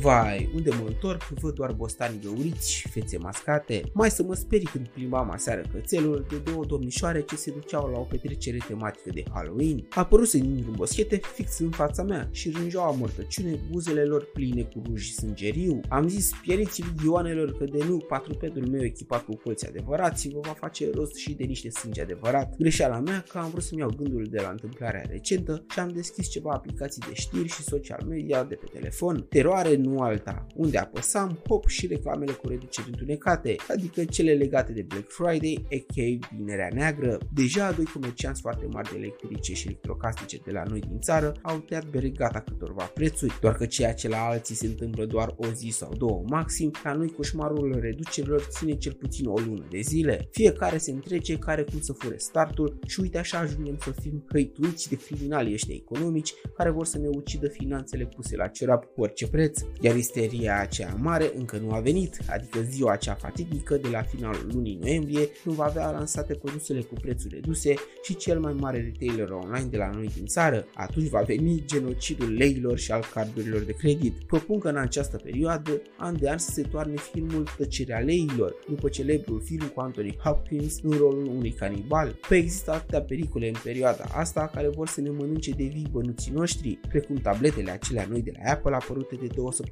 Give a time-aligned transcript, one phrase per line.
[0.00, 3.82] Vai, unde mă întorc, văd doar bostani găuriți și fețe mascate.
[3.92, 7.98] Mai să mă sperii când plimbam aseară cățelul de două domnișoare ce se duceau la
[7.98, 9.86] o petrecere tematică de Halloween.
[9.90, 15.10] Apăruse dintr-un boschete fix în fața mea și rângeau amortăciune buzele lor pline cu ruj
[15.10, 15.80] sângeriu.
[15.88, 20.54] Am zis pieriții ligioanelor că de nu patrupedul meu echipat cu colți adevărați vă va
[20.58, 22.56] face rost și de niște sânge adevărat.
[22.58, 26.28] Greșeala mea că am vrut să-mi iau gândul de la întâmplarea recentă și am deschis
[26.28, 29.26] ceva aplicații de știri și social media de pe telefon.
[29.28, 34.82] Teroare nu alta, unde apăsam, hop și reclamele cu reduceri întunecate, adică cele legate de
[34.82, 36.34] Black Friday, a.k.a.
[36.36, 37.18] Vinerea Neagră.
[37.34, 41.58] Deja doi comercianți foarte mari de electrice și electrocasnice de la noi din țară au
[41.58, 45.46] tăiat bere gata câtorva prețuri, doar că ceea ce la alții se întâmplă doar o
[45.52, 50.28] zi sau două maxim, la noi coșmarul reducerilor ține cel puțin o lună de zile.
[50.30, 54.88] Fiecare se întrece care cum să fure startul și uite așa ajungem să fim hăituiți
[54.88, 59.28] de criminali ăștia economici care vor să ne ucidă finanțele puse la cerap cu orice
[59.28, 59.60] preț.
[59.80, 64.50] Iar isteria aceea mare încă nu a venit, adică ziua acea fatidică de la finalul
[64.52, 69.30] lunii noiembrie când va avea lansate produsele cu prețuri reduse și cel mai mare retailer
[69.30, 70.66] online de la noi din țară.
[70.74, 74.14] Atunci va veni genocidul leilor și al cardurilor de credit.
[74.26, 78.88] Propun că în această perioadă, an de an să se toarne filmul Tăcerea leilor, după
[78.88, 82.18] celebrul film cu Anthony Hopkins în rolul unui canibal.
[82.28, 86.32] Păi există atâtea pericole în perioada asta care vor să ne mănânce de vii bănuții
[86.32, 89.66] noștri, precum tabletele acelea noi de la Apple apărute de două săptămâni,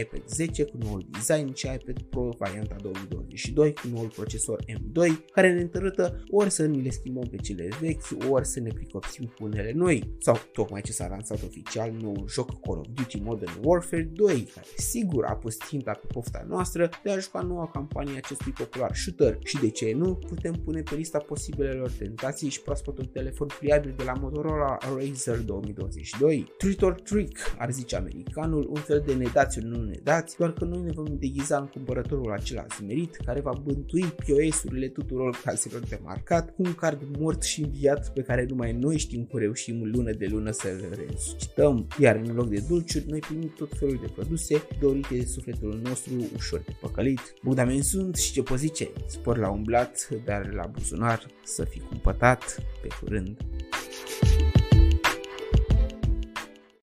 [0.00, 5.52] iPad 10 cu noul design și iPad Pro varianta 2022 cu noul procesor M2, care
[5.52, 9.44] ne întărâtă ori să ni le schimbăm pe cele vechi, ori să ne pricopsim cu
[9.44, 14.02] unele noi, sau tocmai ce s-a lansat oficial noul joc Call of Duty Modern Warfare
[14.12, 18.52] 2, care sigur a pus ținta pe pofta noastră de a juca noua campanie acestui
[18.52, 23.06] popular shooter și de ce nu putem pune pe lista posibilelor tentații și proaspăt un
[23.06, 26.52] telefon pliabil de la Motorola Razer 2022.
[26.58, 30.82] Trick or trick, ar zice americanul, un fel de nedați nu nedați, doar că noi
[30.82, 36.54] ne vom deghiza în cumpărătorul acela smerit care va bântui POS-urile tuturor caselor de marcat
[36.54, 40.26] cu un card mort și înviat pe care numai noi știm cum reușim lună de
[40.26, 45.14] lună să-l resuscităm, iar în loc de dulciuri noi primim tot felul de produse dorite
[45.14, 47.34] de sufletul nostru ușor de păcălit.
[47.42, 52.88] Budamen sunt și ce pozice, spor la umblat, dar la buzunar să fi cumpătat pe
[53.00, 53.36] curând.